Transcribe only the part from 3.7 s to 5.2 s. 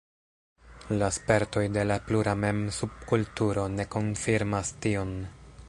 ne konfirmas tion.